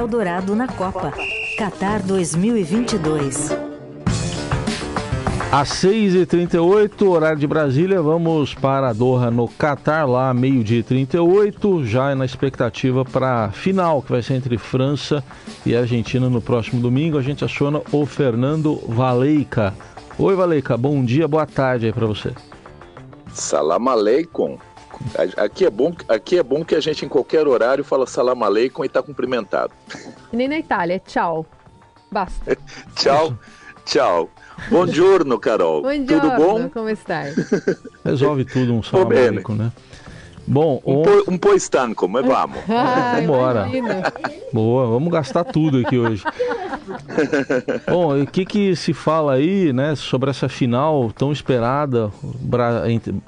[0.00, 1.12] Eldorado na Copa.
[1.58, 3.50] Qatar 2022.
[5.52, 12.14] Às 6h38, horário de Brasília, vamos para Doha, no Catar, lá meio-dia e 38, já
[12.14, 15.22] na expectativa para a final, que vai ser entre França
[15.66, 17.18] e Argentina no próximo domingo.
[17.18, 19.74] A gente aciona o Fernando Valeica.
[20.18, 22.32] Oi, Valeica, bom dia, boa tarde aí para você.
[23.34, 24.56] Salam aleikum.
[25.36, 28.84] Aqui é, bom, aqui é bom que a gente em qualquer horário fala salam aleikum
[28.84, 29.72] e está cumprimentado.
[30.32, 31.46] E nem na Itália, é tchau.
[32.10, 32.56] Basta.
[32.94, 33.36] tchau,
[33.84, 34.30] tchau.
[34.68, 35.82] Buongiorno, Carol.
[35.82, 36.68] Buongiorno, tudo bom?
[36.68, 37.22] Como está?
[38.04, 39.72] Resolve tudo um salam aleikum, né?
[40.46, 42.58] Bom, um, po, um po estanco, mas vamos.
[42.68, 43.68] Ah, Vambora.
[44.52, 46.24] Boa, vamos gastar tudo aqui hoje.
[47.88, 52.10] Bom, o que, que se fala aí, né, sobre essa final tão esperada?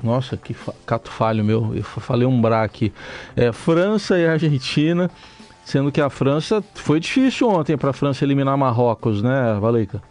[0.03, 0.55] Nossa, que
[0.85, 2.93] cato falho meu, eu falei um bra aqui.
[3.37, 5.11] É, França e Argentina,
[5.65, 10.03] sendo que a França foi difícil ontem para a França eliminar Marrocos, né, Valeica?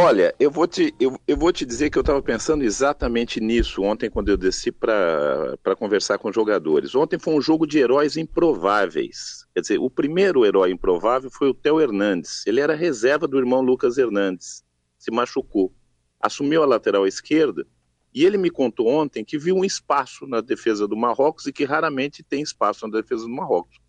[0.00, 3.82] Olha, eu vou te, eu, eu vou te dizer que eu estava pensando exatamente nisso
[3.82, 6.94] ontem, quando eu desci para conversar com os jogadores.
[6.94, 9.44] Ontem foi um jogo de heróis improváveis.
[9.52, 12.46] Quer dizer, o primeiro herói improvável foi o Theo Hernandes.
[12.46, 14.62] Ele era reserva do irmão Lucas Hernandes.
[14.96, 15.74] Se machucou.
[16.20, 17.66] Assumiu a lateral esquerda
[18.14, 21.64] e ele me contou ontem que viu um espaço na defesa do Marrocos e que
[21.64, 23.80] raramente tem espaço na defesa do Marrocos.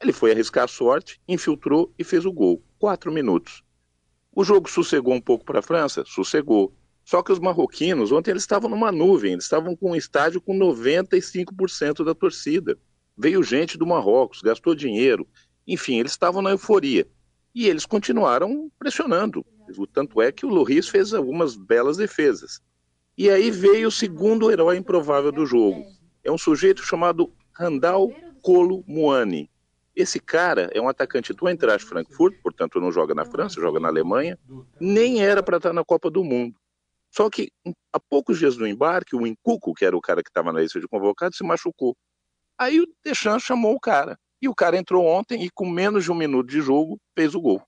[0.00, 2.62] Ele foi arriscar a sorte, infiltrou e fez o gol.
[2.78, 3.64] Quatro minutos.
[4.38, 6.04] O jogo sossegou um pouco para a França?
[6.06, 6.72] Sossegou.
[7.04, 10.56] Só que os marroquinos, ontem eles estavam numa nuvem, eles estavam com um estádio com
[10.56, 12.78] 95% da torcida.
[13.16, 15.26] Veio gente do Marrocos, gastou dinheiro,
[15.66, 17.04] enfim, eles estavam na euforia.
[17.52, 19.44] E eles continuaram pressionando.
[19.76, 22.60] O tanto é que o Loris fez algumas belas defesas.
[23.16, 25.84] E aí veio o segundo herói improvável do jogo.
[26.22, 29.50] É um sujeito chamado Randall Colo Muani.
[29.98, 33.88] Esse cara é um atacante do Eintracht Frankfurt, portanto não joga na França, joga na
[33.88, 34.38] Alemanha,
[34.80, 36.54] nem era para estar na Copa do Mundo.
[37.10, 37.50] Só que
[37.92, 40.78] há poucos dias do embarque, o Incuco, que era o cara que estava na lista
[40.78, 41.96] de convocados, se machucou.
[42.56, 44.16] Aí o Deschamps chamou o cara.
[44.40, 47.40] E o cara entrou ontem e com menos de um minuto de jogo fez o
[47.40, 47.60] gol.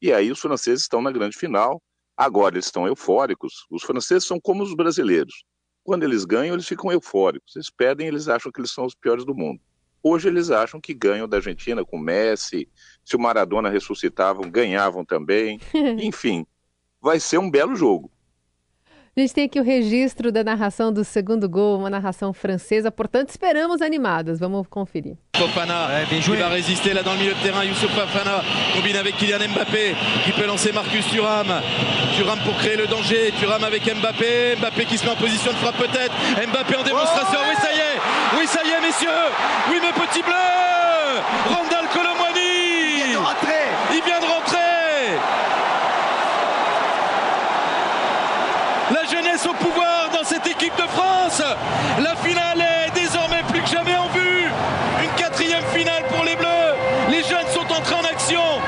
[0.00, 1.82] E aí os franceses estão na grande final.
[2.16, 3.66] Agora eles estão eufóricos.
[3.68, 5.42] Os franceses são como os brasileiros.
[5.82, 7.56] Quando eles ganham, eles ficam eufóricos.
[7.56, 9.60] Eles perdem, eles acham que eles são os piores do mundo.
[10.02, 12.68] Hoje eles acham que ganham da Argentina com Messi,
[13.04, 15.60] se o Maradona ressuscitavam, ganhavam também.
[16.00, 16.46] Enfim,
[17.00, 18.10] vai ser um belo jogo.
[19.16, 23.30] A gente tem aqui o registro da narração do segundo gol, uma narração francesa, portanto
[23.30, 24.38] esperamos animados.
[24.38, 25.16] Vamos conferir.
[25.36, 27.64] Fofana ouais, qui va résister là dans le milieu de terrain.
[27.64, 28.42] Youssouf Fofana
[28.74, 31.48] combine avec Kylian Mbappé qui peut lancer Marcus Thuram.
[32.16, 33.32] Thuram pour créer le danger.
[33.40, 34.56] Thuram avec Mbappé.
[34.58, 36.14] Mbappé qui se met en position de frappe peut-être.
[36.46, 37.40] Mbappé en démonstration.
[37.40, 37.69] Oh oui, ça.
[38.36, 39.08] Oui, ça y est, messieurs.
[39.68, 40.34] Oui, mes petits bleus.
[41.48, 43.00] Randall Colomwani.
[43.00, 43.64] Il vient de rentrer.
[43.92, 45.18] Il vient de rentrer.
[48.92, 51.42] La jeunesse au pouvoir dans cette équipe de France.
[51.98, 54.48] La finale est désormais plus que jamais en vue.
[55.02, 56.74] Une quatrième finale pour les Bleus.
[57.08, 58.59] Les jeunes sont entrés en action.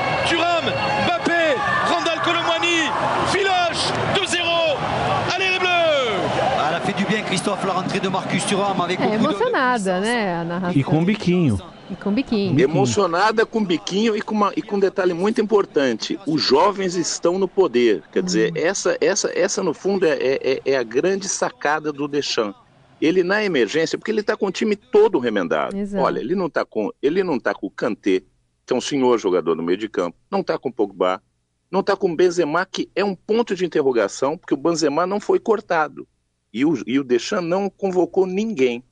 [9.03, 10.79] É emocionada, né, a narração.
[10.79, 11.59] E com um biquinho.
[11.89, 12.59] E com biquinho.
[12.59, 17.37] Emocionada com biquinho e com, uma, e com um detalhe muito importante: os jovens estão
[17.37, 18.03] no poder.
[18.11, 18.57] Quer dizer, Hum.
[18.57, 22.61] essa, essa, essa no fundo é, é, é a grande sacada do Deschamps.
[23.01, 25.75] Ele na emergência, porque ele está com o time todo remendado.
[25.75, 26.03] Exato.
[26.03, 28.21] Olha, ele não está com, ele não tá com o Kanté,
[28.65, 31.21] que é um senhor jogador no meio de campo, não está com o Pogba,
[31.69, 35.19] não está com o Benzema, que é um ponto de interrogação, porque o Benzema não
[35.19, 36.07] foi cortado.
[36.53, 38.83] E o, e o Deschamps não convocou ninguém.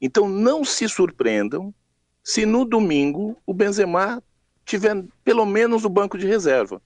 [0.00, 1.72] Então não se surpreendam
[2.22, 4.22] se no domingo o Benzema
[4.64, 6.82] tiver pelo menos o banco de reserva.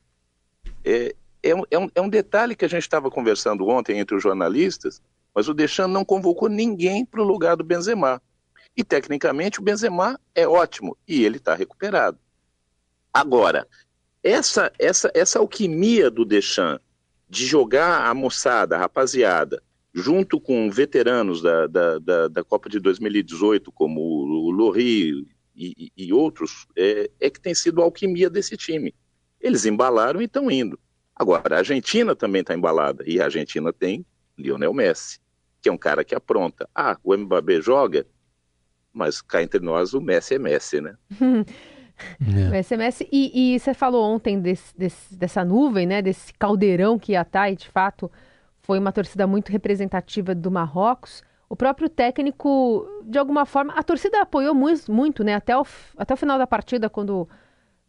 [0.84, 4.14] É, é, um, é, um, é um detalhe que a gente estava conversando ontem entre
[4.14, 5.02] os jornalistas,
[5.34, 8.22] mas o Deschamps não convocou ninguém para o lugar do Benzema.
[8.76, 12.18] E tecnicamente o Benzema é ótimo e ele está recuperado.
[13.12, 13.66] Agora,
[14.22, 16.84] essa, essa, essa alquimia do Deschamps
[17.28, 19.62] de jogar a moçada, a rapaziada,
[19.94, 26.06] junto com veteranos da, da, da, da Copa de 2018, como o, Lori e, e,
[26.06, 28.94] e outros, é, é que tem sido a alquimia desse time.
[29.40, 30.78] Eles embalaram e estão indo.
[31.14, 34.04] Agora, a Argentina também está embalada, e a Argentina tem
[34.38, 35.20] Lionel Messi,
[35.60, 36.68] que é um cara que apronta.
[36.74, 38.06] Ah, o Mbappé joga,
[38.92, 40.96] mas cá entre nós o Messi é Messi, né?
[42.20, 43.06] O SMS.
[43.12, 46.02] E, e você falou ontem desse, desse- dessa nuvem, né?
[46.02, 48.10] Desse caldeirão que ia estar, e de fato
[48.62, 51.22] foi uma torcida muito representativa do Marrocos.
[51.48, 55.34] O próprio técnico, de alguma forma, a torcida apoiou muito, muito né?
[55.34, 55.66] Até o,
[55.96, 57.28] até o final da partida, quando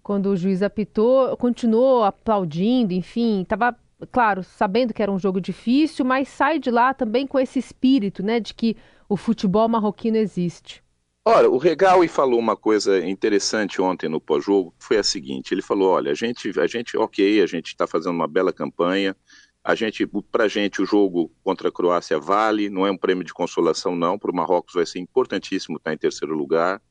[0.03, 3.73] quando o juiz apitou, continuou aplaudindo, enfim, estava,
[4.11, 8.21] claro, sabendo que era um jogo difícil, mas sai de lá também com esse espírito,
[8.21, 8.75] né, de que
[9.07, 10.83] o futebol marroquino existe.
[11.25, 15.91] Olha, o Regaui falou uma coisa interessante ontem no pós-jogo, foi a seguinte, ele falou,
[15.91, 19.15] olha, a gente, a gente, ok, a gente está fazendo uma bela campanha,
[19.63, 23.33] a gente, pra gente o jogo contra a Croácia vale, não é um prêmio de
[23.33, 26.81] consolação não, para o Marrocos vai ser importantíssimo estar em terceiro lugar,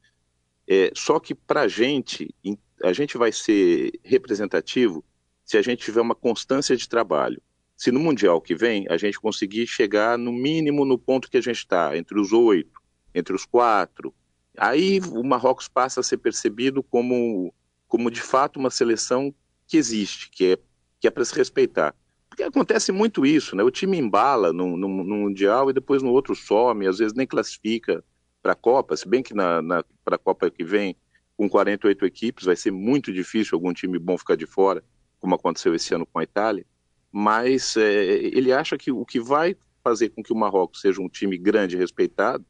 [0.67, 2.35] é, só que pra gente,
[2.83, 5.05] a gente vai ser representativo
[5.45, 7.43] se a gente tiver uma constância de trabalho.
[7.77, 11.41] Se no Mundial que vem a gente conseguir chegar no mínimo no ponto que a
[11.43, 12.81] gente está, entre os oito,
[13.15, 14.15] entre os quatro,
[14.57, 17.55] Aí o Marrocos passa a ser percebido como,
[17.89, 19.35] como de fato uma seleção
[19.67, 20.59] que existe, que é,
[21.01, 21.95] que é para se respeitar.
[22.33, 23.63] Porque acontece muito isso, né?
[23.63, 27.27] O time embala no, no, no, Mundial e depois no outro some, às vezes nem
[27.27, 28.03] classifica
[28.43, 30.97] para a Copa, se bem que na, na para a Copa que vem,
[31.37, 34.83] com 48 equipes, vai ser muito difícil algum time bom ficar de fora,
[35.21, 36.65] como aconteceu esse ano com a Itália.
[37.13, 41.11] Mas é, ele acha que o que vai fazer com que o Marrocos seja um
[41.11, 42.47] time grande e respeitado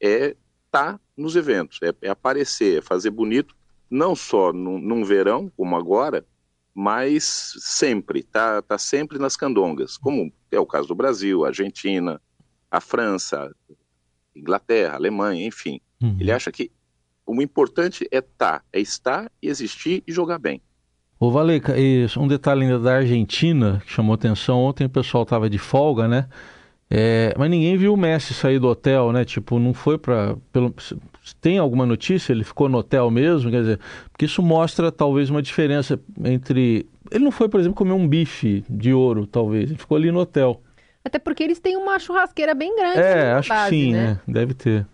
[0.00, 0.34] é
[0.66, 3.54] estar tá nos eventos, é, é, aparecer, é fazer bonito,
[3.88, 6.26] não só num, num, verão, como agora,
[6.74, 12.20] mas sempre, tá, tá sempre nas candongas, como é o caso do Brasil, Argentina,
[12.70, 13.54] a França,
[14.34, 15.80] Inglaterra, Alemanha, enfim.
[16.00, 16.16] Uhum.
[16.18, 16.70] Ele acha que
[17.26, 20.62] o importante é estar, tá, é estar existir e jogar bem.
[21.18, 21.74] Ô Valeca,
[22.18, 26.28] um detalhe ainda da Argentina que chamou atenção, ontem o pessoal estava de folga, né?
[26.92, 29.24] É, mas ninguém viu o Messi sair do hotel, né?
[29.24, 30.36] Tipo, não foi para.
[31.40, 32.32] Tem alguma notícia?
[32.32, 33.48] Ele ficou no hotel mesmo?
[33.48, 36.88] Quer dizer, porque isso mostra talvez uma diferença entre.
[37.10, 39.70] Ele não foi, por exemplo, comer um bife de ouro, talvez.
[39.70, 40.60] Ele ficou ali no hotel.
[41.04, 42.98] Até porque eles têm uma churrasqueira bem grande.
[42.98, 44.06] É, acho base, que sim, né?
[44.06, 44.20] né?
[44.26, 44.86] Deve ter.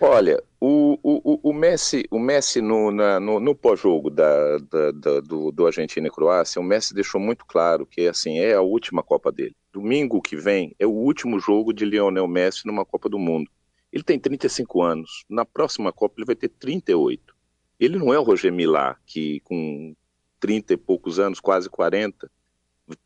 [0.00, 5.20] Olha, o, o, o Messi, o Messi no, na, no, no pós-jogo da, da, da,
[5.20, 9.02] do, do Argentina e Croácia, o Messi deixou muito claro que assim é a última
[9.02, 9.56] Copa dele.
[9.72, 13.50] Domingo que vem é o último jogo de Lionel Messi numa Copa do Mundo.
[13.90, 15.24] Ele tem 35 anos.
[15.30, 17.34] Na próxima Copa ele vai ter 38.
[17.78, 19.94] Ele não é o Roger Milá, que com
[20.38, 22.30] 30 e poucos anos, quase 40,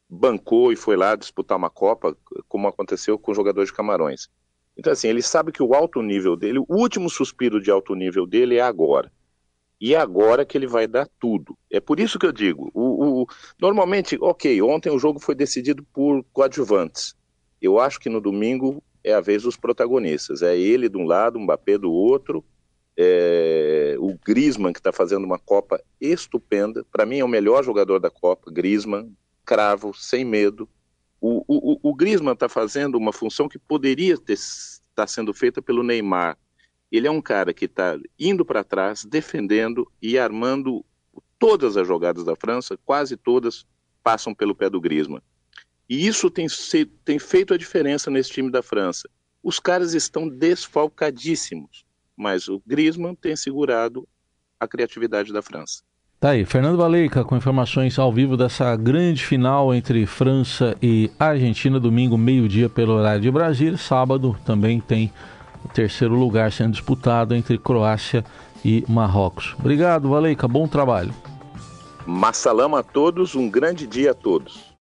[0.09, 2.17] bancou e foi lá disputar uma Copa,
[2.49, 4.29] como aconteceu com o jogador de Camarões.
[4.77, 8.27] Então, assim, ele sabe que o alto nível dele, o último suspiro de alto nível
[8.27, 9.11] dele é agora.
[9.81, 11.57] E é agora que ele vai dar tudo.
[11.71, 13.27] É por isso que eu digo, o, o,
[13.61, 17.15] normalmente, ok, ontem o jogo foi decidido por coadjuvantes.
[17.61, 20.43] Eu acho que no domingo é a vez dos protagonistas.
[20.43, 22.45] É ele de um lado, Mbappé do outro,
[22.97, 26.85] é, o Griezmann, que está fazendo uma Copa estupenda.
[26.91, 29.13] Para mim é o melhor jogador da Copa, Griezmann,
[29.45, 30.69] cravo, sem medo.
[31.27, 34.37] O, o, o Griezmann está fazendo uma função que poderia estar
[34.95, 36.37] tá sendo feita pelo Neymar.
[36.93, 40.85] Ele é um cara que está indo para trás, defendendo e armando
[41.39, 43.65] todas as jogadas da França, quase todas
[44.03, 45.23] passam pelo pé do Griezmann.
[45.89, 46.47] E isso tem,
[47.03, 49.09] tem feito a diferença nesse time da França.
[49.43, 54.07] Os caras estão desfalcadíssimos, mas o Griezmann tem segurado
[54.61, 55.83] a criatividade da França.
[56.25, 61.79] Tá aí, Fernando Valeica com informações ao vivo dessa grande final entre França e Argentina,
[61.79, 63.77] domingo, meio-dia, pelo horário de Brasília.
[63.77, 65.13] Sábado também tem
[65.63, 68.25] o terceiro lugar sendo disputado entre Croácia
[68.65, 69.55] e Marrocos.
[69.59, 71.13] Obrigado, Valeica, bom trabalho.
[72.07, 74.73] Massalama a todos, um grande dia a todos.